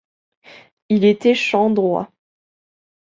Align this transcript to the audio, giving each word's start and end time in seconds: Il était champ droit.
Il 0.89 1.05
était 1.05 1.35
champ 1.35 1.69
droit. 1.69 2.09